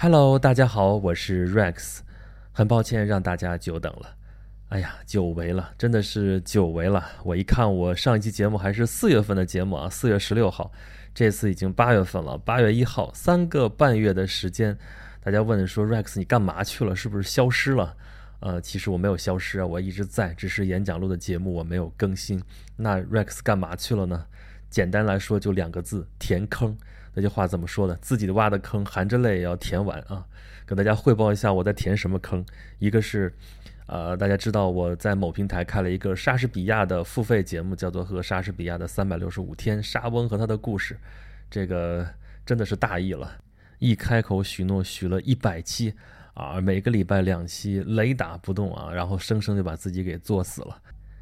[0.00, 1.98] Hello，大家好，我是 Rex，
[2.52, 4.14] 很抱歉让大家久等了。
[4.68, 7.04] 哎呀，久违了，真的是久违了。
[7.24, 10.70] 我一看，我上一期节目还是四月份的节目啊，四月十六号，
[11.12, 14.78] 这次已经八月份了，八月一号，三个半月的时间。
[15.20, 16.94] 大家问说 Rex 你干嘛去了？
[16.94, 17.96] 是不是消失了？
[18.38, 22.40] 呃，其实我没有消失啊，我一直在，只是演讲录的节目我没有更新。
[22.76, 24.26] 那 Rex 干嘛去了呢？
[24.70, 26.78] 简单来说就两个字：填坑。
[27.18, 27.96] 那句话怎么说的？
[27.96, 30.24] 自己挖的坑，含着泪也要填完啊！
[30.64, 32.46] 跟大家汇报一下我在填什么坑。
[32.78, 33.34] 一个是，
[33.86, 40.94] 呃，大家知道我在某平台开了一个莎士比亚的付费节目，叫做《和莎士比亚的三百六十五天：莎翁和他的故事》。
[41.50, 42.06] 这个
[42.46, 43.28] 真的是大意了，
[43.80, 45.92] 一开口许诺许了一百期
[46.34, 50.80] 啊，每个礼拜两期，雷打不动啊，然后生生就把自己给作死了。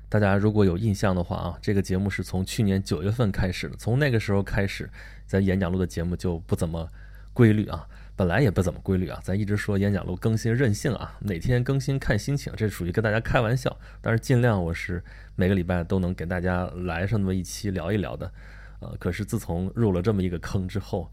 [0.08, 4.88] 大家如果有印象的话啊，这个节目是从去年九月份开始的，从那个时候开始。
[5.26, 6.88] 咱演讲录的节目就不怎么
[7.32, 7.84] 规律啊，
[8.14, 9.18] 本来也不怎么规律啊。
[9.24, 13.76] 咱一直说演讲录更新任性啊，哪天更新看心情，这属于跟大家开玩笑。
[14.00, 15.02] 但是尽量我是
[15.34, 18.32] 每个礼拜都能给大家来上那么一期聊一聊的。
[18.78, 21.10] 呃，可是自从入了这么一个坑之后，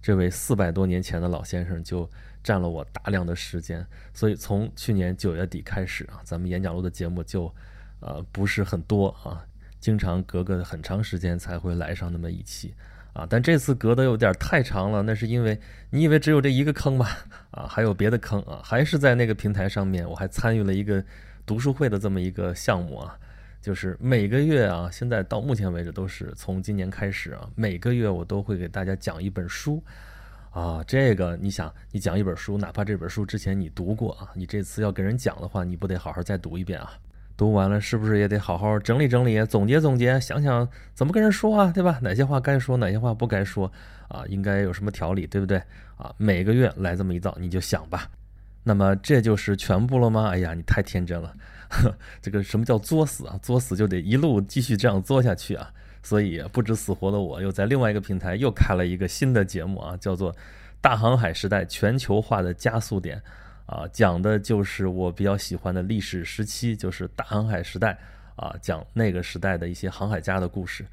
[0.00, 2.08] 这位四百多年前的老先生就
[2.44, 7.52] 占了我大量的时间，所以从去年九月底开始啊，咱们演讲录的节目就
[8.00, 9.44] 呃不是很多啊，
[9.80, 12.74] 经常隔个很长时间才会来上那么一期。
[13.12, 15.58] 啊，但这次隔得有点太长了，那是因为
[15.88, 17.16] 你以为只有这一个坑吧？
[17.50, 21.02] 啊，还有别的坑啊，还是在那个平台上面，我还参与了一个
[21.46, 23.18] 读书会的这么一个项目啊，
[23.62, 29.82] 就是每个月啊，现在到目前为止都是从今年开始啊，每个月我都会给大家讲一本书，
[30.50, 36.92] 啊，这个你想，你讲一本书，哪怕这本书之前你读过啊，你这次要跟人讲的话，你不得好好再读一遍啊？
[37.36, 41.98] 读完了是不是也得好好整理整理、总结总结，想想怎么跟人说啊，对吧？
[42.00, 43.70] 哪些话该说，哪些话不该说
[44.08, 44.24] 啊？
[44.28, 45.58] 应该有什么条理，对不对？
[45.96, 48.08] 啊，每个月来这么一道，你就想吧。
[48.64, 50.30] 那么这就是全部了吗？
[50.30, 51.34] 哎呀，你太天真了。
[51.68, 53.38] 呵 这个什么叫作死啊？
[53.42, 55.70] 作死就得一路继续这样作下去啊。
[56.02, 60.32] 所以不知死活的我又在另外一个平台又开了一个新的节目啊，叫做
[60.80, 63.18] 《大航海时代全球化的加速点》。
[63.66, 67.98] 啊，讲的就是我比较喜欢的历史时期，就是大航海时代
[68.36, 70.86] 啊，讲那个时代的一些航海家的故事。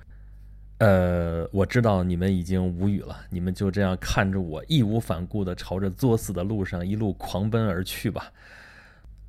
[0.79, 8.33] 呃，我知道你们已经无语了，你们就这样看着我义无反顾地朝着作死的路上一路狂奔而去吧。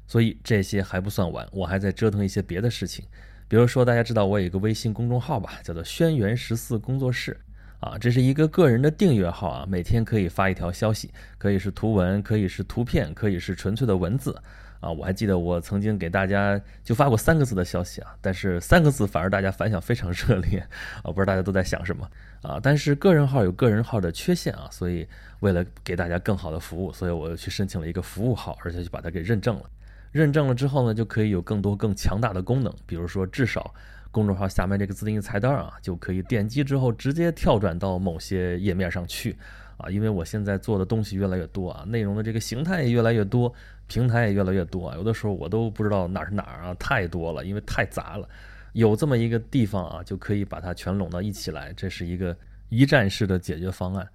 [0.06, 3.04] 所以这些还不算完，我还在折腾一些别的事情，
[3.46, 7.38] 比如说大家知道我有一个微信公众号吧，叫做“轩辕十四工作室”。
[7.84, 14.34] 啊，这是一个个人的订阅号啊，每天可以发一条消息，可以是图文，可以是图片，可以是纯粹的文字
[14.80, 14.90] 啊。
[14.90, 20.66] 我还记得我曾经给大家就发过三个字的消息啊，但是三个字反而大家反响非常热烈
[21.04, 22.08] 啊，不知道大家都在想什么
[22.40, 22.58] 啊。
[22.62, 25.06] 但是个人号有个人号的缺陷啊，所以
[25.40, 29.64] 为了给大家更好的服务，所以我又去申请了一个服务号，而且就把它给认证了。
[30.10, 33.74] 认证了之后呢，就可以有更多更强大的功能，比如说至少。
[34.14, 39.36] 公众号下面这个自定义菜单啊，就可以点击之后直接跳转到某些页面上去
[39.76, 39.90] 啊。
[39.90, 43.52] 因为我现在做的东西越来越多啊，内容的这个形态也越来越多，
[43.88, 44.94] 平台也越来越多啊。
[44.96, 48.28] 有的时候我都不知道哪是哪儿啊，太多了，因为太杂了。
[48.72, 52.36] 有这么一个地方啊，就可以把它全拢到一起来，这是一个
[52.68, 54.08] 一站式的解决方案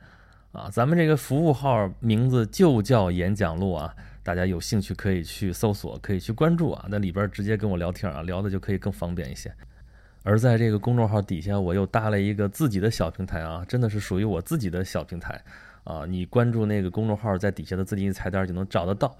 [0.54, 0.70] 啊。
[0.72, 3.94] 咱们这个服务号名字就叫演讲录啊，
[4.24, 6.86] 大家有兴趣可以去搜索，可以去关注啊。
[6.90, 9.54] 那里边直接跟我聊天啊，聊的就可以更方便一些。
[10.24, 15.42] 而在这个公众号底下，我又搭了一个自己的小平台啊，真的是属于我自己的小平台
[15.86, 16.06] 啊。
[16.06, 19.16] 你关注那个公众号，在底下的自定义菜单就能找得到。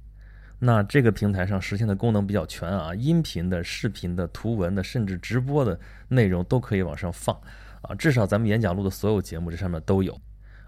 [0.60, 7.34] 那这个平台上实现的功能比较全啊，音频的、视频的、图文的，甚至直播的内容都可以往上放
[7.82, 7.96] 啊。
[7.96, 10.20] 至少咱们演讲录的所有节目这上面都有，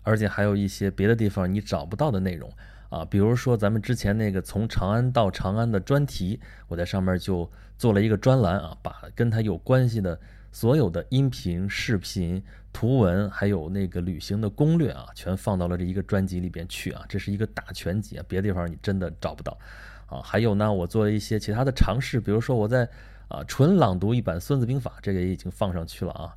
[0.02, 2.50] 而且还有一些别的地方你找不到的内容
[2.90, 6.40] 啊，比如说咱们之前那个从长安到长安的专题，
[6.70, 7.52] 我在上面就。
[7.82, 10.20] 做了一个专栏啊，把跟他有关系的
[10.52, 12.40] 所有的音频、视频、
[12.72, 17.04] 图文，还有那个旅行的攻略啊，全放到了这一个专辑里边去啊。
[17.10, 19.58] 这是一个大全集啊，别的地方你真的找不到
[20.06, 20.22] 啊。
[20.24, 22.88] 还有呢，我做了一些其他的尝试，比如说我在
[23.30, 26.36] 啊纯朗读一版《孙子兵法》，这个也已经放上去了啊。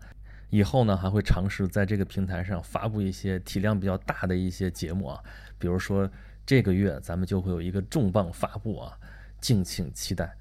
[0.48, 5.20] 以后呢，还会尝试在这个平台上发布一些体量比较大的一些节目啊，
[5.58, 6.10] 比如说
[6.46, 8.96] 这个月咱们就会有一个重磅发布啊，
[9.42, 10.34] 敬请期待。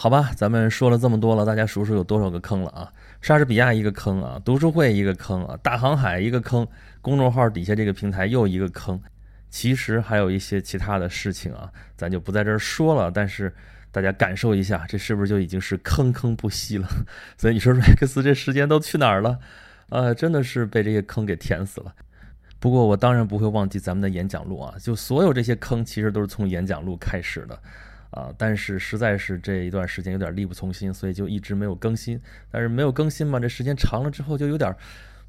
[0.00, 2.92] 好吧，咱们说了这么多了，大家数数有多少个坑了啊？
[3.20, 6.64] 莎士比亚一个坑啊，读书会一个坑啊，大航海一个坑，
[7.02, 9.00] 公众号底下这个平台又一个坑。
[9.50, 13.10] 其实还有一些其他的事情啊，咱就不在这儿说了。
[13.10, 13.52] 但是
[13.90, 16.86] 大家感受一下，这是不是就已经是坑坑不息了？
[17.36, 19.40] 所以你说瑞克斯这时间都去哪儿了？
[19.88, 21.92] 呃，真的是被这些坑给填死了。
[22.60, 27.60] 不过我当然不会忘记咱们的演讲录啊，就所有这些坑其实都是从演讲录开始的，
[28.10, 32.20] 啊，但是实在是这一段时间有点力不从心，所以就一直没有更新。
[32.50, 34.74] 但是没有更新嘛，这时间长了之后就有点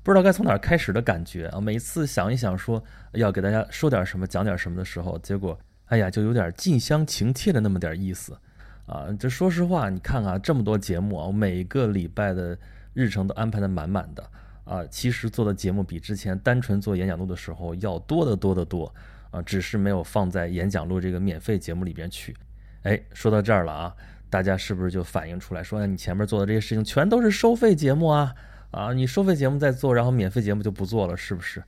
[0.02, 1.60] 不知道该从哪儿开始的感觉啊。
[1.60, 2.82] 每次想一想说
[3.12, 8.38] 要给大家说点什么、讲点什么的时候，结果哎呀，就有点近乡情怯的那么点意思
[8.86, 9.08] 啊。
[9.20, 12.58] 这说实话，你看看这么多节目啊，我每个礼拜的
[12.94, 14.24] 日程都安排的满满的。
[14.64, 18.94] 啊，其实做的节目比之前单纯做演讲录的时候要多得多得多
[19.32, 22.36] 啊，只是没有放在演讲录这个免费节目里边去。
[22.84, 23.96] 哎，说到这儿了啊，
[24.30, 28.34] 大家是不是就反映出来说，你前面做的这些事情全都是收费节目啊？
[28.72, 31.64] 啊，你收费节目在做，然后免费节目就不做了，是不是？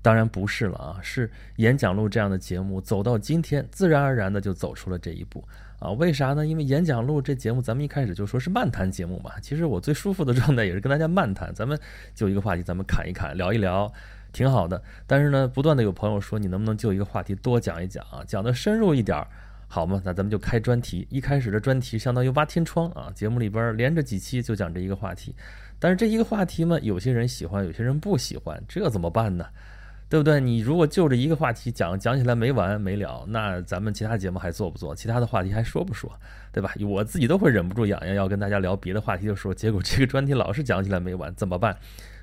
[0.00, 5.46] 当然不是了啊，是演讲录这样的节目走到今天，自然而然的就走出了这一步。
[5.80, 6.46] 啊，为啥呢？
[6.46, 9.32] 因为演讲录这节目，咱们一开始就说是漫谈节目嘛。
[9.40, 11.78] 其实我最舒服的状态也是跟大家漫谈，咱们
[12.14, 13.92] 就一个话题，咱们侃一侃，聊一聊，
[14.32, 14.82] 挺好的。
[15.06, 19.28] 但是呢，不断的有朋友说，你能不能就一个话题多讲一讲啊，讲的深入一点儿，
[19.68, 20.00] 好嘛？
[20.04, 21.06] 那咱们就开专题。
[21.10, 25.34] 一开始的专题相当于挖天窗啊，节目里边连着几期就讲这一个话题。
[25.78, 29.46] 但是这一个话题嘛，有些人喜欢，有些人不喜欢，这怎么办呢？
[30.10, 30.40] 对不对？
[30.40, 34.96] 你如果就这一个话题讲讲起来没完没了，那咱们其他节目还做不做？
[34.96, 36.10] 其他的话题还说不说？
[36.50, 36.72] 对吧？
[36.80, 41.76] 我自己都会忍不住痒痒，要跟大家聊别的话题的时候，结果这个专题老是讲起来没完，怎么办？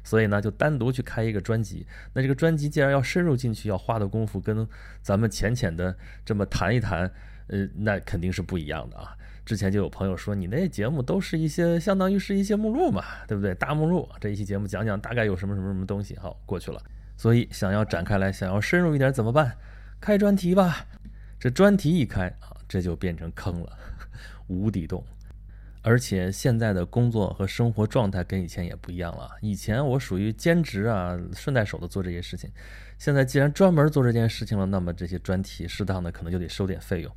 [0.03, 1.86] 所以呢，就单独去开一个专辑。
[2.13, 4.68] 那这个专辑既然要深入进去，要花的功夫跟
[5.03, 5.95] 咱们浅浅的
[6.25, 7.12] 这么谈一谈，
[7.47, 9.15] 呃，那肯定是不一样的啊。
[9.45, 13.53] 之前就有朋友说，你那节目都是一些相当于是一些目录嘛，对不对？
[13.56, 16.81] 大目录，这一期节目讲讲大概有什么什么什么东西，好过去了。
[17.15, 19.56] 所以想要展开来，想要深入一点怎么办？
[20.01, 20.86] 开专题吧。
[21.39, 23.77] 这专题一开啊，这就变成坑了，
[24.47, 25.03] 无底洞。
[25.88, 29.30] 而且现在的工作和生活状态跟以前也不一样了。
[29.40, 32.50] 以前我属于兼职啊，顺带手的做这些事情。
[32.98, 37.16] 现在既然专门做这件事情了，那么这些专题适当的可能就得收点费用。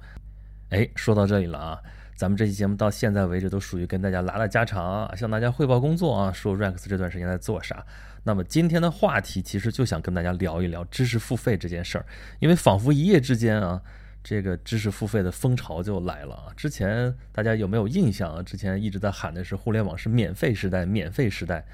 [0.69, 1.81] 哎，说到这里了啊。
[2.15, 7.87] 咱们这期节目到现在为止都属于跟大家拉拉家常，向大家汇报工作啊，说 Rex 这段时间在做啥。
[8.25, 12.05] 那么今天的话题其实就想跟大家聊一聊知识付费这件事儿，
[12.41, 13.81] 因为仿佛一夜之间啊，
[14.28, 16.52] 这个知识付费的风潮就来了啊。
[16.54, 18.42] 之前大家有没有印象啊？
[18.42, 21.64] 之前一直在喊的是互联网是免费时代，免费时代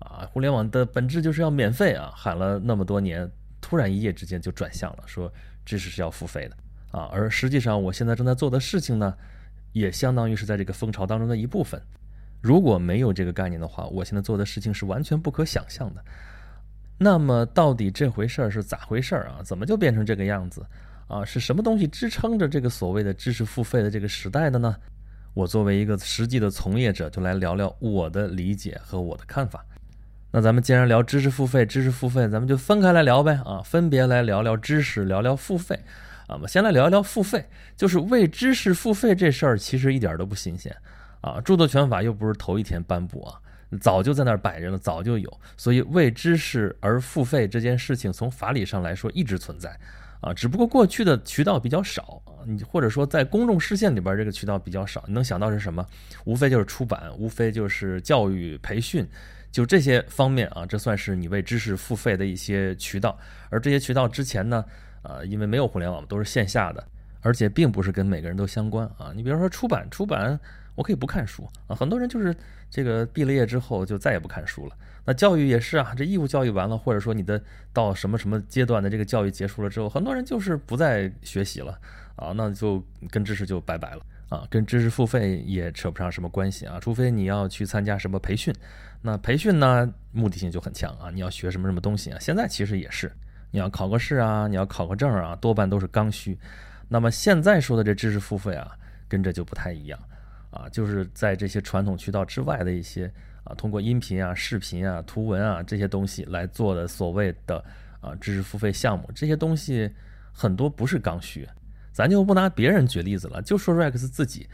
[0.00, 5.32] 啊，互联网的本质就是要免费啊，喊了那么多年，突然一夜之间就转向了，说
[5.64, 7.08] 知识是要付费的啊。
[7.10, 9.16] 而实际上我现在正在做的事情呢？
[9.72, 11.80] 也相当于是在这个风潮当中的一部分。
[12.40, 16.04] 如果没有这个概念的话，我现在做的事情是完全不可想象的。
[16.98, 19.40] 那么，到底这回事儿是咋回事儿啊？
[19.42, 20.64] 怎么就变成这个样子
[21.06, 21.24] 啊？
[21.24, 24.76] 是什么东西支撑着这个所谓的知识付费的这个时代的呢？
[25.34, 29.64] 我作为一个实际的从业者，就来聊聊我的理解和我的看法。
[30.30, 35.78] 那咱们既然聊知识付费，知识付费，咱们就分开来聊呗啊，分别来聊聊知识，聊聊付费。
[36.26, 37.44] 啊，我们先来聊一聊付费，
[37.76, 40.74] 就是为知识付费这事儿，其实一点都不新鲜
[41.20, 41.40] 啊。
[41.40, 43.38] 著作权法又不是头一天颁布啊，
[43.80, 45.40] 早就在那儿摆着了，早就有。
[45.56, 49.78] 所以为知识而付费这件事情，从法理上来说一直存在
[50.24, 55.04] 啊，只不过过去的渠道比较少，你或者说在公众视线里边这个渠道比较少。
[55.06, 55.86] 你能想到是什么？
[56.24, 59.06] 无非就是出版，无非就是教育培训，
[59.52, 63.18] 就这些方面啊，这算是你为知识付费的一些渠道。
[63.50, 64.64] 而这些渠道之前呢？
[65.02, 66.82] 啊，因为没有互联网，都是线下的，
[67.20, 69.12] 而且并不是跟每个人都相关啊。
[69.14, 70.40] 你比如说出版，出版
[70.74, 72.34] 我可以不看书啊，很多人就是
[72.70, 74.76] 这个毕了业之后就再也不看书了。
[75.04, 77.40] 那教育也是啊，这义务教育完了，或者说你的
[77.72, 81.78] 到什么什么阶段的这个教育结束了之后，很多人就是不再学习了
[82.16, 88.54] 啊，那就跟知识就拜拜了啊，跟知识付费也扯不上什么关系啊，除非你要去参加什么培训，
[89.02, 93.12] 那培训呢目的性就很强啊，你要学什么什么东西啊，现在其实也是。
[93.50, 96.36] 你要考个试啊，你要考个证啊，多半都是刚需。
[96.88, 98.72] 那么现在说的这知识付费啊，
[99.06, 99.96] 跟这就不太一样
[100.54, 107.62] 啊，就是在这些传统渠道之外的一些啊，通过音频啊、视频啊、图文啊这些东西来做的所谓的
[108.00, 109.90] 啊知识付费项目，这些东西
[110.32, 111.48] 很多不是刚需。
[111.90, 114.48] 咱就不拿别人举例子了，就说 Rex 自己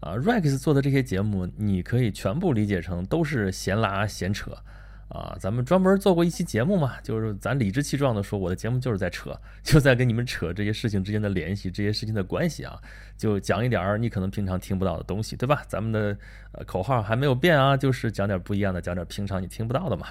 [0.00, 4.56] 啊，Rex 做的这些节目，你可以全部理解成都是闲拉闲扯。
[5.14, 9.30] 啊，咱们专门做过一期节目嘛，就是咱理直气壮的说，我的节目就是在扯，
[9.62, 12.76] 就在跟你们扯这些事情之间的联系，这些事情的关系啊，
[13.16, 15.62] 就讲一点儿你可能平常听不到的东西，对吧？
[15.68, 16.18] 咱们的
[16.66, 20.08] 口号还没有变啊，就是讲点不一样的，讲点平常你听不到的嘛。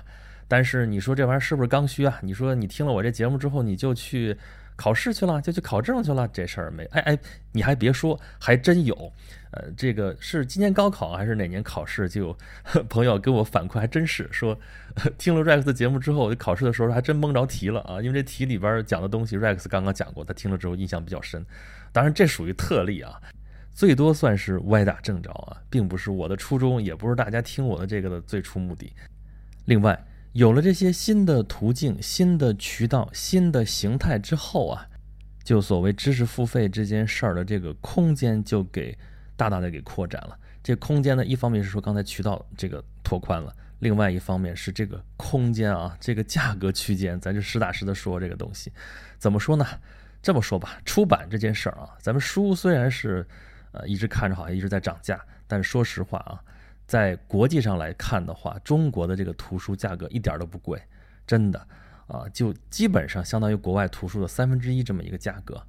[0.47, 2.17] 但是你说这玩意儿是不是刚需啊？
[2.21, 4.37] 你说你听了我这节目之后，你就去
[4.75, 6.83] 考试去了，就去考证去了，这事儿没。
[6.85, 7.19] 哎哎，
[7.51, 9.13] 你还别说，还真有。
[9.51, 12.09] 呃，这个是今年高考还是哪年考试？
[12.09, 12.35] 就
[12.89, 14.57] 朋友给我反馈，还真是说，
[15.19, 18.01] 听了 Rex 的节目之后，考试的时候还真蒙着题了啊。
[18.01, 21.45] 因为这题里边讲的东西，Rex 刚刚讲过，他听了之后印象比较深。
[21.91, 23.21] 当然，这属于特例啊，
[23.71, 28.91] 最多算是歪打正着啊，并不是我的初衷，也不是大家听我的这个的最初目的。
[29.65, 34.87] 另外，有了这些新的途径、新的渠道、新的形态之后啊，
[35.43, 38.95] 就所谓知识付费这件事儿的这个空间就给。
[39.35, 48.71] 大大的给扩展了，这空间呢，一方面是说刚才渠道这个拓宽了，另外一方面是这个空间啊，这个价格区间，咱就实打实的说这个东西，
[49.17, 49.65] 怎么说呢？
[50.21, 53.27] 这么说吧，出版这件事儿啊，咱们书虽然是
[53.71, 56.39] 呃一直看着好像一直在涨价，但是说实话啊，
[56.93, 60.79] 在国际上来看的话，中国的这个图书价格一点都不贵，
[61.25, 61.59] 真的
[62.05, 65.59] 啊，就基本上相当于国外图书的三分之一这么一个价格，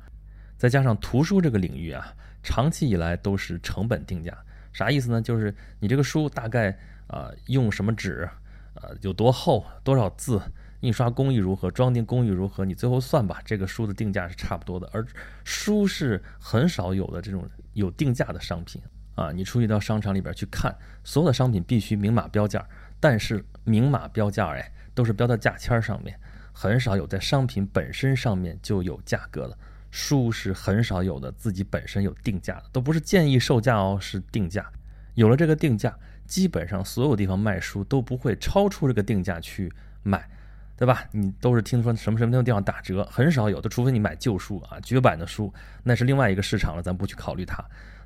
[0.58, 2.14] 再加上图书这个领域啊。
[2.42, 4.36] 长期以来都是成本定价，
[4.70, 5.22] 啥意思呢？
[5.22, 8.28] 就是你这个书大概啊用什么纸，
[8.74, 10.38] 呃有多厚，多少字，
[10.80, 14.86] 印刷工艺如何，装订工艺如何，你最后算吧，这个书的定价是差不多的。
[14.92, 15.02] 而
[15.42, 18.82] 书是很少有的这种有定价的商品
[19.14, 22.66] 啊，你出去到商场里边去看，所有的商品必须明码标价，
[22.98, 26.18] 但是明码标价哎都是标在价签上面，
[26.52, 29.56] 很少有在商品本身上面就有价格的。
[29.90, 34.66] 书是很少有的，自己本身有定价的，都不是建议售价哦，是定价。
[35.14, 40.28] 有了这个定价，基本上所有地方卖书都不会超出这个定价去卖，
[40.76, 41.04] 对吧？
[41.12, 45.54] 你都是听说什么什么地方打折，很少有的，除非你买旧书啊，绝版的书，
[45.84, 47.64] 那是另外一个市场了，咱不去考虑它。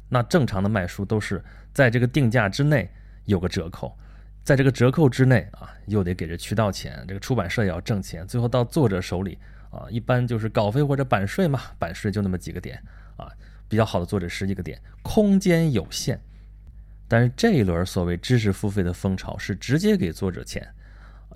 [0.08, 2.90] 那正常的卖书都是在这个定价之内
[3.24, 3.96] 有个折扣，
[4.42, 9.38] 在这个折扣之内啊，又得给这渠道钱，这个出版社也要挣钱，最后到作者手里。
[9.70, 12.82] 啊，一般就是稿费或者版税嘛，版税就那么几个点
[13.18, 13.30] 啊，
[13.68, 16.18] 比较好的作者十几个点，空间有限。
[17.06, 20.66] 但是这一轮所谓知识付费的风潮是直接给作者钱，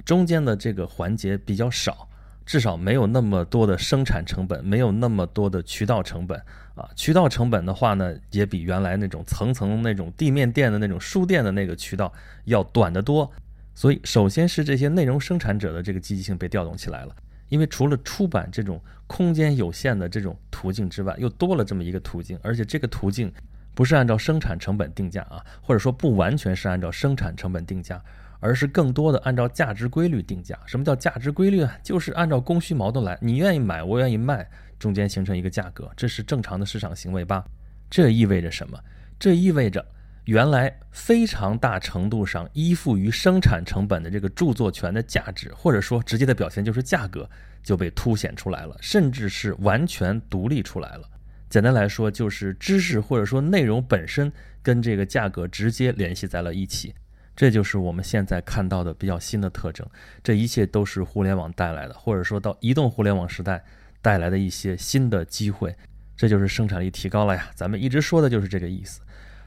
[0.06, 2.08] 中间的这个环节比较少，
[2.44, 6.40] 至少没有那么多的生产成本，没有那么多的渠道成本
[6.74, 6.88] 啊。
[6.96, 12.12] 渠道成本的话呢，也比原来那种层层那种地面店的那种书店的那个渠道
[12.44, 13.30] 要短得多。
[13.74, 17.16] 所以，首先是这些内容生产者的这个积极性被调动起来了。
[17.48, 23.30] 因为除了出版这种空间有限的这种途径之外，又多了这么一个途径，而且这个途径
[23.74, 28.02] 不是按照生产成本定价啊，或者说不完全是按照生产成本定价，
[28.42, 30.58] 而是更多的按照价值规律定价。
[30.66, 31.78] 什么叫价值规律啊？
[31.82, 34.46] 就是按照供需矛盾来，你愿意买，我愿意卖，
[34.78, 37.44] 中间形成一个价格，这是正常的市场行为吧？
[37.88, 38.78] 这意味着什么？
[39.18, 39.82] 这意味着。
[40.26, 47.28] 原来非常大程度上依附于生产成本的这个著作权的价值，或者说直接的表现就是价格，
[47.60, 51.10] 就被凸显出来了，甚至是完全独立出来了。
[51.50, 54.32] 简单来说，就是知识或者说内容本身
[54.62, 56.94] 跟这个价格直接联系在了一起。
[57.34, 59.86] 这就是我们现在看到的比较新的特征。
[60.22, 63.64] 这一切都是互联网带来的，或者说到移动互联网时代
[64.00, 65.74] 带来的一些新的机会。
[66.16, 67.50] 这就是生产力提高了呀。
[67.54, 69.00] 咱们一直说的就是这个意思。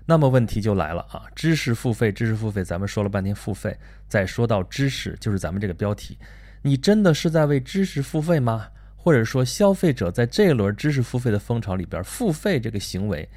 [0.07, 1.23] 那么问题就来了啊！
[1.33, 3.75] 知识付费，知识付费，咱们说了半天付费，
[4.07, 6.15] 再说到知识，就是咱们这个标题，
[6.61, 8.67] 你真的是在为知识付费吗？
[8.95, 13.27] 或者说，消费者在这一轮知识付费的风潮里边，付费这个行为，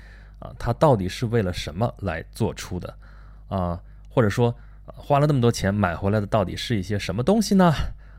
[0.41, 2.95] 啊，它到底是为了什么来做出的？
[3.49, 3.81] 啊，
[4.19, 4.53] 或者说，
[4.85, 7.73] 花了那么多钱买回来的到底是一些什么东西呢？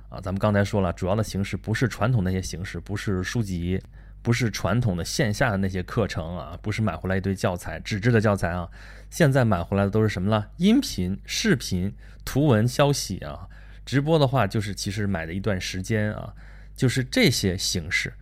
[0.07, 3.83] 啊，咱们刚才说了，主要的形式不是传统那些形式，不是书籍。
[4.21, 8.69] 不是传统的线下的那些课程啊，不是买回来一堆教材，纸质的教材啊，
[9.09, 10.49] 现在买回来的都是什么了？
[10.57, 11.93] 音频、视频、
[12.25, 13.47] 图文消息啊，
[13.85, 16.33] 直播的话就是其实买的一段时间啊，
[16.75, 18.13] 就是这些形式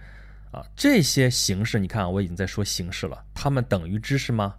[0.52, 4.54] 啊，这些形式，你看我已经在说形式了，它们等于知识吗？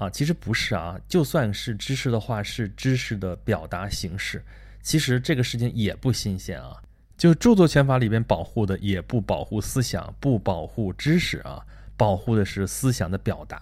[0.00, 4.42] 啊，其实不是啊，就算是知识的话，是知识的表达形式，
[4.80, 6.74] 其实这个事情也不新鲜啊。
[7.18, 11.62] 就著作权法里边保护的也不保护思想，不保护知识啊，
[11.98, 13.60] 保护的是思想的表达。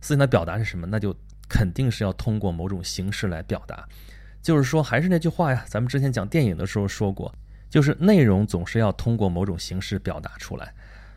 [0.00, 0.86] 思想的表达是什么？
[0.86, 1.12] 那就
[1.48, 3.84] 肯定是要通过某种形式来表达。
[4.40, 7.34] 就是说，还是那句话呀，咱们之前讲电影的时候说过，
[7.68, 10.72] 就是内容总是要通过某种形式表达出来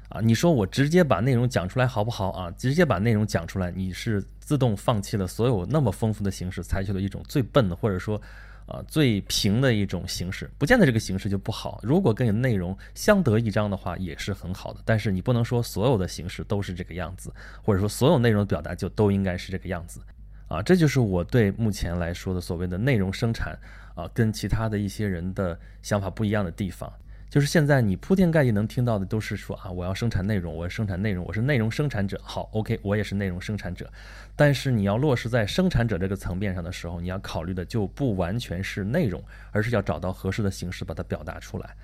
[0.10, 0.22] 啊。
[0.22, 2.52] 你说我直接把内容讲出来好不好啊？
[2.52, 8.22] 直接把内容讲出来，你是自动放弃了所有那么丰富的形式，采取了一种最笨的，或者说。
[8.68, 11.80] 啊，最平的一种形式，不见得这个形式就不好。
[11.82, 14.82] 如果跟你内容相得益彰的话，也是很好的。
[14.84, 17.34] 但是你不能说所有的形式都是这个样子，
[17.64, 20.02] 或者说所有内容的表达就都应该是这个样子。
[20.50, 23.58] 啊，这就是我对目前来说的所谓的内容生产
[23.96, 26.92] 啊，跟其他的一些人的想法不一样的地方。
[27.30, 32.20] 就是现在你铺天盖地能听到的都是说啊，我要生产内容，我要生产内容，我是内容生产者。
[32.24, 33.92] 好，OK，我也是内容生产者。
[34.36, 41.76] 但是你要落实在生产者这个层面上的时候，你要考虑的就不完全是内容，而是要找到合适的形式把它表达出来。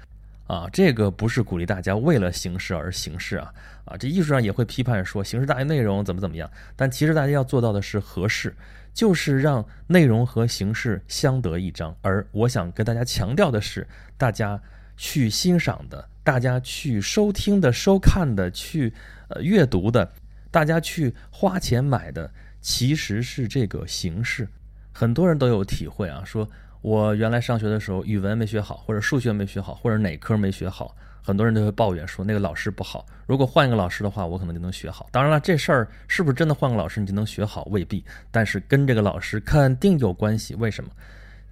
[0.47, 3.53] 啊，这个不是鼓励大家为了形式而形式啊
[3.85, 3.97] 啊！
[3.97, 8.53] 这艺术上也会批判说形式大于内容怎么怎么样，但其实大家要做到的是合适，
[8.93, 11.95] 就是让内容和形式相得益彰。
[12.01, 14.61] 而我想跟大家强调的是，大家
[14.97, 18.93] 去欣赏的、大家去收听的、收看的、去
[19.29, 20.11] 呃阅读的、
[20.51, 22.31] 大家去花钱买的，
[22.61, 24.47] 其实是这个形式。
[24.91, 26.47] 很多人都有体会啊，说。
[26.83, 33.05] 我原来上学的时候，语文没学好，或者数学没学好，或者哪科没学好，很多人都会抱怨说那个老师不好。
[33.25, 35.07] 如果换一个老师的话，我可能就能学好。
[35.09, 38.03] 当然了，这事儿是不是真的换个老师你就能学好，未必。
[38.31, 40.55] 但是跟这个老师肯定有关系。
[40.55, 40.89] 为什么？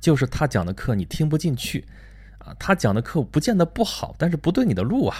[0.02, 1.86] 就是他讲的课你听不进去，
[2.46, 5.18] 啊，他讲的课不见得不好，但是不对你的路啊，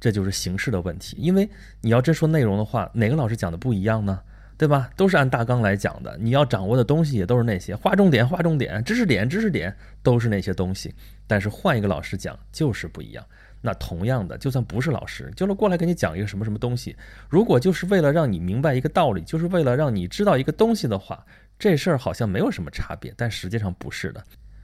[0.00, 1.16] 这就是形式的问题。
[1.18, 1.48] 因为
[1.80, 4.20] 你要真说内容的话，哪个老师讲的不一样呢？
[4.56, 4.88] 对吧？
[4.96, 10.94] 都是按大纲来讲的，你要掌握的东西也都是那些，划重点，划重点，知识点，知识点，都是那些东西。
[11.26, 13.24] 但是换一个老师讲就是不一样。
[13.60, 16.94] 那同样的，就算不是老师，就是过来给你讲一个什么什么东西，
[17.28, 21.26] 如果就是为了让你明白一个道理，就是为了让你知道一个东西的话，
[21.58, 24.22] 这事儿好像没有什么差别，但实际上不是的。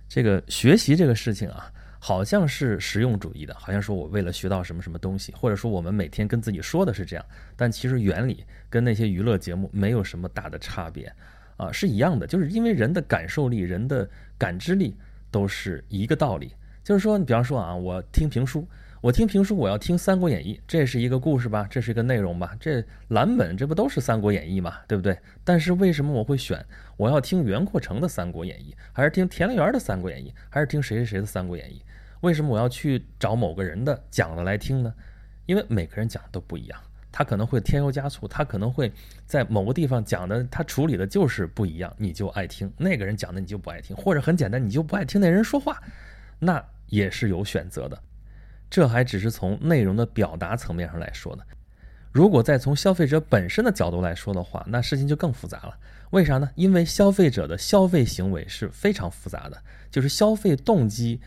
[0.09, 1.69] 这个学习这个事情啊。
[2.03, 7.25] 好像是实用主义的，好像说我为了学到什么什么东西，或者说我们每天跟自己说的是这样，
[7.57, 11.13] 但其实原理跟那些娱乐节目没有什么大的差别，
[11.59, 14.97] 啊，是一样的，就是因为人的感受力、人的感知力
[15.31, 16.55] 都是一个道理。
[16.83, 18.67] 就是说，你比方说啊，我听评书。
[19.03, 21.67] 我听评书，我要听《三国演义》，这是一个故事吧？
[21.71, 22.55] 这是一个内容吧？
[22.61, 24.77] 这蓝本这不都是《三国演义》嘛？
[24.87, 25.19] 对不对？
[25.43, 26.63] 但是为什么我会选
[26.99, 31.79] 我要听袁阔成的《三国演义》，还是听田连元的《三国演义》，还是听谁谁谁的《三国演义》？
[32.21, 34.95] 为什么我要去找某个人的讲的来听呢？
[35.47, 38.93] 因为每个人讲的都不一样，他可能会添油加醋，他可能会
[39.27, 45.83] 在某个地方讲的，他处理的就是不一样，你就爱听；那个人讲的你就不爱听，或者很简单，你就不爱听那人说话，
[46.39, 47.99] 那也是有选择的。
[48.69, 51.45] 这还只是从内容的表达层面上来说的，
[52.13, 55.77] 如果再从消费者本身的角度来说的话，那事情就更复杂了。
[56.11, 56.49] 为啥呢？
[56.55, 61.21] 因为消费者的消费行为是非常复杂的，就是消费动机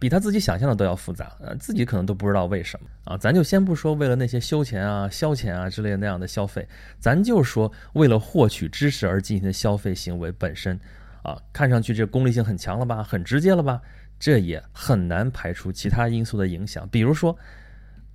[0.00, 3.16] 比他自己想象的都要复杂，呃，自己可能都不知道为什么啊。
[3.16, 6.66] 咱就先不说为了那些休闲啊、消遣啊之类的那样的消费，
[6.98, 10.78] 咱就说为了获取知识而进行的消费行为本身，
[11.22, 13.80] 啊，看上去这功利性很强了吧，很直接了吧？
[14.18, 17.36] 这也很难排除其他因素的影响，比如说，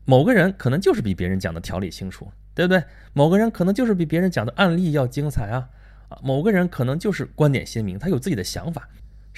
[0.05, 2.81] 某个人可能就是比别人讲的条理清楚，对不对？
[3.11, 5.67] 某个人可能就是比别人讲的案例要精彩啊，
[6.07, 8.87] 啊，某个人可能就是观点鲜明，他有自己的想法，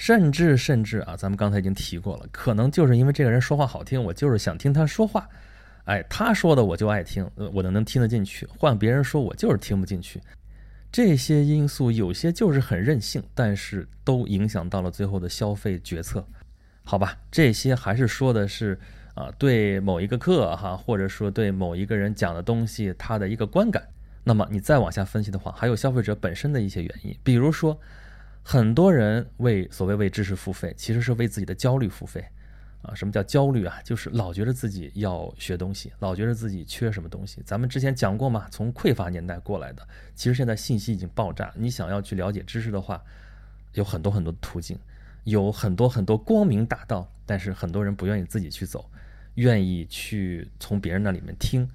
[0.00, 5.28] 甚至甚至啊，咱们刚才已经提过了，可能就是因为这个人说话好听，我就是想听他说话，
[5.84, 10.18] 哎，他说的我就爱听，我能能听得进去，换别人说我就是听不进去，
[10.90, 16.26] 这些因素有些就是很任性，但是都影响到了最后的消费决策。
[16.82, 18.80] 好吧，这些还是说的是
[19.12, 23.86] 啊，对某一个课哈，或者说对某一个人讲的东西，他的一个观感。
[24.24, 27.78] 那么你再往下分析的话，还有消费者本身的一些原因，比如说，
[28.42, 32.24] 很多人为所谓为知识付费，其实是为自己的焦虑付费
[32.82, 32.94] 啊。
[32.94, 33.80] 什么叫焦虑啊？
[33.84, 37.42] 就是老觉得自己要学东西，老觉得自己缺什么东西。
[37.44, 43.02] 咱们之前讲过嘛，从匮乏年代过来的，其实现在信息已经爆炸，你想要去了解知识的话，
[43.74, 44.78] 有很多很多途径。
[45.24, 48.90] 有很多很多光明大道，但是很多人不愿意自己去走，
[49.34, 51.68] 愿意去从别人那里面听，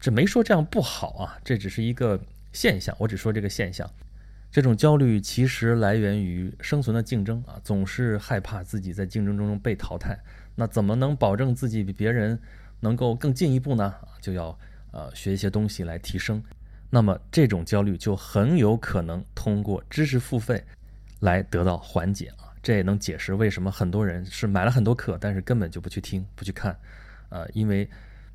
[0.00, 2.18] 这没说这样不好啊，这只是一个
[2.54, 3.88] 现象，我只说这个现象。
[4.56, 10.18] 这种焦虑其实来源于生存的竞争啊，总是害怕自己在竞争中被淘汰，
[10.54, 12.40] 那怎么能保证自己比别人
[12.80, 13.94] 能够更进一步呢？
[14.18, 14.58] 就要
[14.92, 16.42] 呃学一些东西来提升，
[16.88, 20.64] 那么这种焦虑就很有可能通过知识付费
[21.20, 22.48] 来得到缓解啊。
[22.62, 26.74] 这也能解释为什么很多人是买了很多课，但是根本就不去听、不去看，
[27.28, 27.86] 呃，因为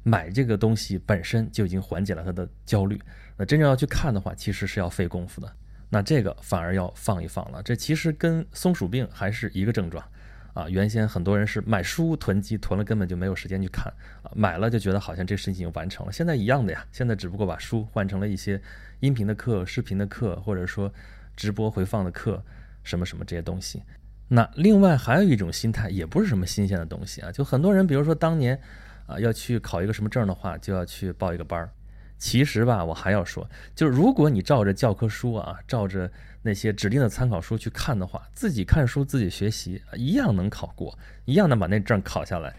[0.03, 3.01] 买这个东西本身就已经缓解了他的焦虑。
[3.35, 5.51] 那真正要去看的话，其实是要费功夫的。
[5.93, 7.61] 那这个反而要放一放了。
[7.61, 10.01] 这其实跟松鼠病还是一个症状
[10.53, 10.69] 啊。
[10.69, 16.11] 原先很多人是买书囤积，囤了根本就没有时间去看啊，买了就觉得好像这事情已经完成了。
[16.11, 18.61] 现在一样的呀，现在只不过把书换成了一些
[19.01, 20.91] 音频的课、视频的课，或者说
[21.35, 22.41] 直播回放的课，
[22.83, 23.83] 什么什么这些东西。
[24.29, 27.29] 那另外还有一种心态，也不是什么新鲜的东西啊。
[27.29, 28.57] 就很多人，比如说当年，
[29.07, 31.69] 啊要去考一个什么证的话，就要去报一个班儿。
[32.21, 36.09] 其实吧，我还要说，就是如果你照着教科书啊，照着
[36.43, 42.53] 那些指定的参考书去看的话，自己看书自己学习，一样能考过，一样能把那证考下来。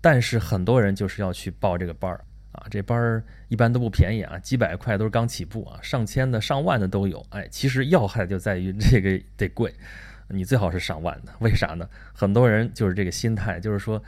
[0.00, 7.26] 但是很多人就是要去报这个班儿啊，这班儿一般都不便宜啊，几百块都是刚起步啊，上千的、上万的都有。
[7.30, 9.74] 哎，其实要害就在于这个得贵，
[10.28, 11.32] 你最好是上万的。
[11.40, 11.88] 为啥呢？
[12.12, 14.00] 很多人就是这个心态，就是说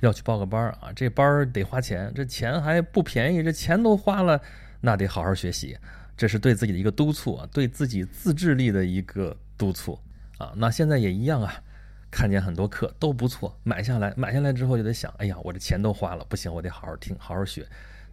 [0.00, 4.40] 要去报个班儿啊，这班儿得花钱，这钱还不便宜，这钱都花了，
[4.80, 5.76] 那得好好学习。
[6.16, 9.98] 这是对自己的一个督促啊，对自己自制力的一个督促
[10.38, 10.52] 啊。
[10.56, 11.62] 那现在也一样啊。
[12.10, 17.66] 看见很多课都不错，买下来，买下来之后就得想，哎呀，我这钱都花了，不行，我得好好听，好好学，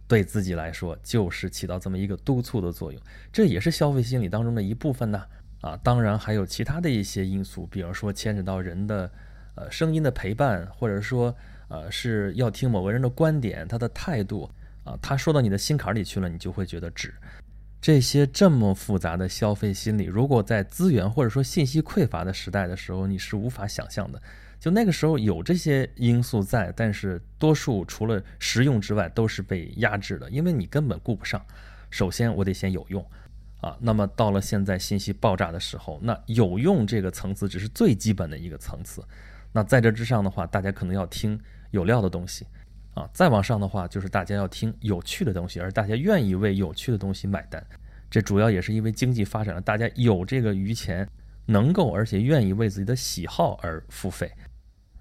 [0.06, 3.00] 对自己来说就是起到这么一个督促的作用，
[3.32, 5.24] 这也是消费心理当中的一部分呢。
[5.62, 9.10] 啊，当然还有其他的一些因素，比如说牵扯到人的，
[9.54, 11.34] 呃，声音的陪伴，或者说，
[11.68, 14.50] 呃，是要听某个人的观点，他的态度，
[14.84, 17.12] 啊，他说到你的心坎里去了，你就会觉得值。
[17.80, 24.20] 这些这么复杂的消费心理，如果在资源或者说信息匮乏的时代的时候，你是无法想象的。
[24.58, 31.44] 就那个时候有这些因素在，但是多数除了实用之外都是被压制的，因为你根本顾不上。
[31.90, 33.04] 首先我得先有用
[33.60, 33.76] 啊。
[33.78, 39.04] 那么到了现在信息爆炸的时候，那有用这个层次只是最基本的一个层次。
[39.52, 41.38] 那在这之上的话，大家可能要听
[41.70, 42.46] 有料的东西。
[42.94, 47.62] 啊，再往上的话，就是大家要听有趣的东西，而大家愿意为有趣的东西买单。
[48.08, 51.06] 这主要也是因为经济发展了，大家有这个余钱，
[51.44, 54.32] 能够而且愿意为自己的喜好而付费。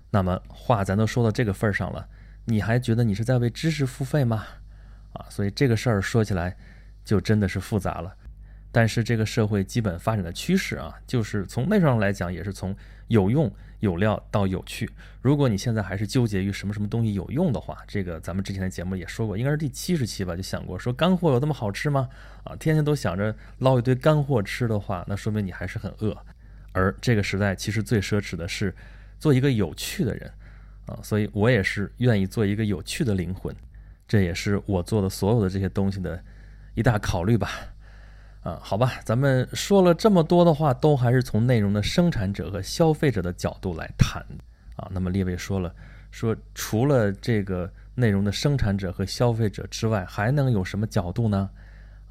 [0.09, 2.05] 那么话咱都说到这个份儿上了，
[2.43, 4.45] 你还觉得你是在为知识付费吗？
[5.13, 6.57] 啊，所以这个事儿说起来
[7.05, 8.13] 就真的是复杂了。
[8.75, 12.75] 但是这个社会基本发展的趋势啊，就是从内容上来讲，也是从
[13.07, 13.49] 有用。
[13.81, 14.89] 有料到有趣。
[15.21, 22.09] 如果你现在还是纠结于什么什么东西有用的话，这个咱们之前的节目也说过，应该是第七十期吧，就想过说干货有这么好吃吗？
[22.45, 26.17] 啊，天天都想着捞一堆干货吃的话，那说明你还是很饿。
[26.71, 28.73] 而这个时代其实最奢侈的是
[29.19, 30.31] 做一个有趣的人
[30.87, 33.55] 啊，所以我也是愿意做一个有趣的灵魂，
[34.07, 36.19] 这也是我做的所有的这些东西的
[36.73, 37.51] 一大考虑吧。
[38.45, 44.23] 啊，好吧，咱们说了这么多的话，都还是从内容的生产者和消费者的角度来谈
[44.75, 44.87] 啊。
[44.91, 45.73] 那么列位说了，
[46.11, 51.49] 说除了这个内容的生产者和消费者之外，还能有什么角度呢？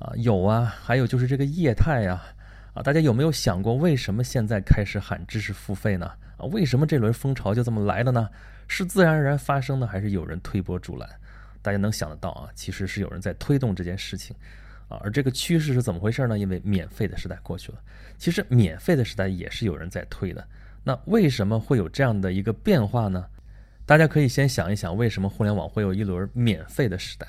[0.01, 2.21] 啊，有啊，还有就是这个业态呀。
[2.73, 6.11] 啊，大家有没有想过，为什么现在开始喊知识付费呢？
[6.37, 8.29] 啊，为什么这轮风潮就这么来了呢？
[8.67, 11.09] 是自然而然发生的，还是有人推波助澜？
[11.63, 14.35] 大家能想得到啊，其实是有人在推动这件事情。
[14.89, 16.39] 啊，而这个趋势是怎么回事呢？
[16.39, 17.79] 因为免费的时代过去了，
[18.19, 20.47] 其实免费的时代也是有人在推的。
[20.83, 23.25] 那为什么会有这样的一个变化呢？
[23.87, 27.27] 大家可以先想一想，为什么互联网会有一轮免费的时代？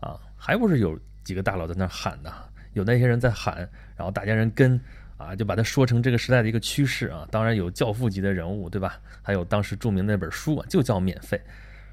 [0.00, 2.32] 啊，还不是有几个大佬在那喊的，
[2.72, 3.56] 有那些人在喊，
[3.96, 4.80] 然后大家人跟，
[5.16, 7.26] 啊，就把它说成这个时代的一个趋势啊。
[7.30, 9.00] 当然有教父级的人物，对吧？
[9.22, 11.40] 还有当时著名的那本书啊，就叫免费。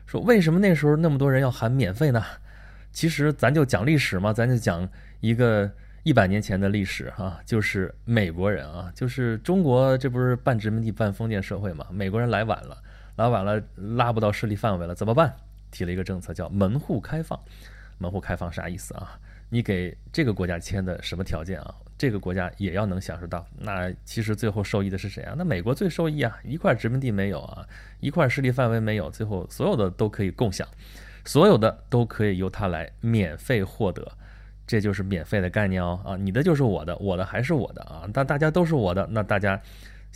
[0.06, 2.24] 说为什么那时候那么多人要喊免费呢？
[2.98, 12.76] 其实咱就讲历史嘛，咱就讲一个一百年前的历史哈，就是美国人啊，就是中国这不是半殖民地半封建社会嘛，美国人来晚了，
[13.18, 15.32] 来晚了拉不到势力范围了，怎么办？
[15.70, 17.40] 提了一个政策叫门户开放。
[18.00, 19.20] 门户开放啥意思啊？
[19.50, 21.76] 你给这个国家签的什么条件啊？
[22.00, 23.46] 这个国家也要能享受到。
[23.60, 25.36] 那其实最后受益的是谁啊？
[25.38, 27.64] 那美国最受益啊，一块殖民地没有啊，
[28.00, 30.68] 一块势力范围没有，最后所有的都可以共享。
[31.28, 34.10] 所有的都可以由他来免费获得，
[34.66, 39.62] 这就是免费的概念哦啊，你的就是我的，我的还是我的啊，但大家都是我的，那大家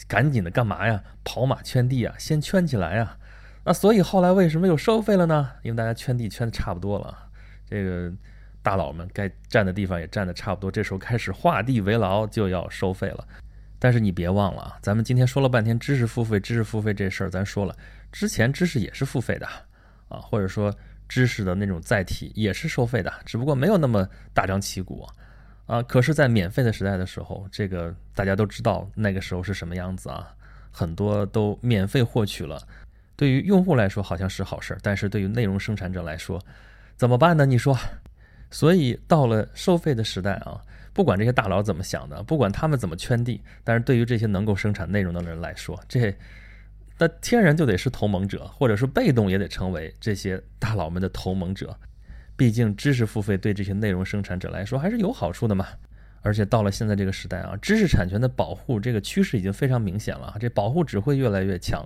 [0.08, 1.04] 赶紧的干嘛呀？
[1.26, 3.18] 跑马圈地啊，先圈起来啊！
[3.66, 5.52] 那所以后来为什么又收费了呢？
[5.64, 7.18] 因为大家圈地圈的差不多了，
[7.70, 8.10] 这个
[8.64, 13.28] 大佬们该占的地方也占的差不多，这时候开始画地为牢，就要收费了。
[13.78, 17.76] 但是你别忘了啊，咱们今天说了半天知识付费，知识付费这事儿，咱说了
[18.14, 19.46] 之前知识也是付费的
[20.08, 20.74] 啊，或者说。
[21.12, 25.06] 知识的那种载体也是收费的，只不过没有那么大张旗鼓
[25.66, 25.84] 啊。
[25.84, 30.34] 可是，在免费的时代的时候，这个大家都知道那个时候是什么样子啊，
[30.72, 32.66] 很多都免费获取了。
[33.18, 36.42] 对于用户来说好像是好事，但是对于内容生产者来说
[36.96, 37.46] 怎么办呢？
[37.46, 37.78] 你说，
[38.50, 40.62] 所以到了收费的时代啊，
[40.94, 46.16] 不管这些大佬怎么想的，不管他们怎么圈地，但是对于这些能够生产内容的人来说，这。
[47.02, 51.76] 那天然就得是同盟者，或者说被动也得成为这些大佬们的同盟者。
[52.38, 55.66] 毕竟知识付费对这些内容生产者来说还是有好处的嘛。
[56.22, 61.84] 而且到了现在这个时代啊，知识产权的保护这个趋势已经非常明显了，这保护只会越来越强。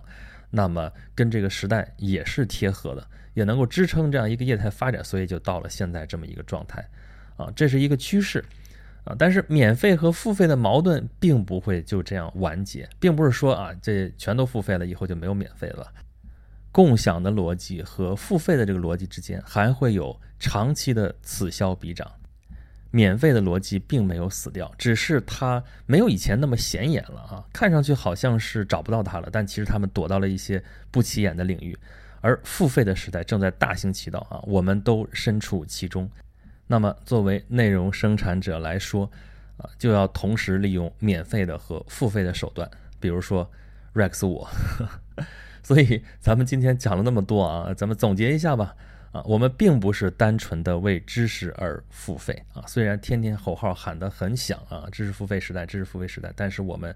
[0.52, 6.86] 那么跟这个时代也是贴合的，也能够支撑这样一个业态发展，所以就到了现在这么一个状态
[7.38, 8.44] 啊，这是一个趋势。
[9.06, 15.88] 啊，但是免费和付费的矛盾并不会就这样完结，并不是说啊，这全都付费了以后就没有免费了。
[16.72, 22.12] 共享的逻辑和付费的这个逻辑之间还会有长期的此消彼长。
[22.92, 31.78] 免费的逻辑并没有死掉，只是它没有以前那么显眼了啊，看上去好像是找不到它了，但其实他们躲到了一些不起眼的领域。
[32.22, 36.10] 而付费的时代正在大行其道啊，我们都身处其中。
[36.68, 39.10] 那么作为内容生产者来说，
[39.58, 43.50] 啊，就要同时利用免费的和付费的手段，比如说
[43.94, 44.50] Rex 我。
[45.64, 48.76] 所以咱们今天讲了那么多啊，咱们总结一下吧。
[49.12, 56.94] 啊，我们并不是单纯的为知识而付费啊，虽然天天口号喊得很响啊，知识付费时代，知识付费时代，但是我们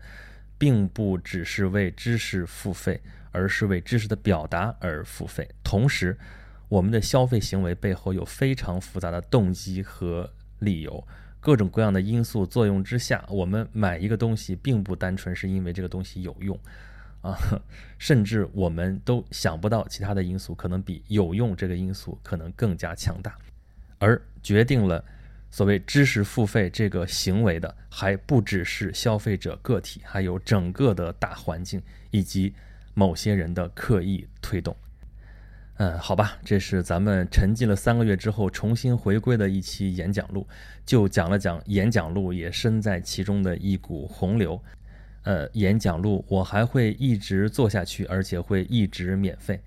[0.58, 3.02] 并不只是为知识付费，
[3.32, 5.48] 而是为知识的表达而付费。
[5.64, 6.18] 同时，
[6.70, 11.06] 我们的消费行为背后有非常复杂的动机和理由，
[11.40, 16.58] 各种各样的因素作用之下，我们买一个东西并不单纯是因为这个东西有用。
[17.22, 17.36] 啊，
[17.98, 23.38] 甚至我们都想不到其他的因素可能比有用这个因素可能更加强大，
[23.98, 25.04] 而决定了
[25.52, 32.54] 所谓知识付费这个行为的，还不只是消费者个体，还有整个的大环境以及
[32.94, 34.74] 某些人的刻意推动。
[35.80, 40.46] 嗯，好吧，这是咱们沉寂了三个月之后重新回归的一期演讲录，
[40.86, 44.62] 就讲了讲演讲录也身在其中的一股洪流。
[45.24, 49.58] 呃，演讲录我还会一直做下去，而且会一直免费，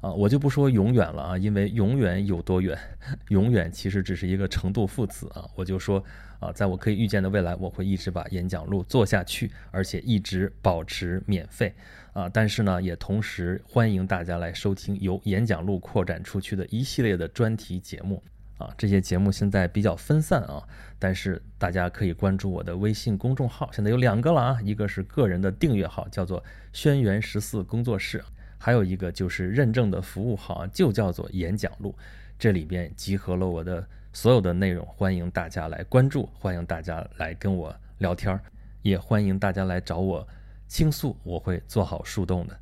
[0.00, 2.78] 啊，我就不说永远了啊，因为永远有多远，
[3.28, 6.02] 永远其实只是一个程度副词啊，我就说
[6.38, 11.74] 啊，在我可以预见的未来，我会一直把演讲录做下去，而且一直保持免费，
[12.14, 18.22] 啊，但是呢，也同时欢迎大家来收听由演讲录扩展出去的一系列的专题节目。
[18.56, 20.62] 啊，这些节目现在比较分散啊，
[20.98, 28.22] 但是大家可以关注我的微信公众号，现在有两个了啊，一个是个人的订阅号，叫做“轩辕十四工作室”，
[28.62, 31.96] 还有一个就是认证的服务号，就叫做“演讲录”。
[32.38, 38.40] 这里边集合了我的所有的内容，欢迎大家来关注，欢迎大家来跟我聊天儿，
[38.82, 40.28] 也欢迎大家来找我
[40.68, 42.54] 倾诉，我会做好树洞的。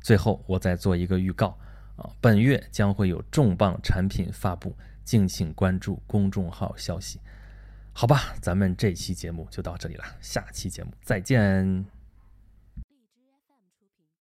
[0.00, 1.56] 最后，我再做一个预告
[1.96, 4.74] 啊，本月将会有重磅产品发布。
[5.04, 7.20] 敬请关注公众号消息，
[7.92, 11.93] 好吧，咱们这期节目就到这里了，下期节目再见。